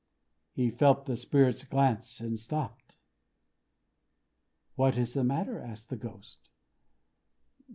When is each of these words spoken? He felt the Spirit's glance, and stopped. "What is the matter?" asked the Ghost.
He 0.55 0.71
felt 0.71 1.05
the 1.05 1.15
Spirit's 1.15 1.63
glance, 1.63 2.19
and 2.19 2.39
stopped. 2.39 2.95
"What 4.73 4.97
is 4.97 5.13
the 5.13 5.23
matter?" 5.23 5.59
asked 5.59 5.91
the 5.91 5.95
Ghost. 5.95 6.49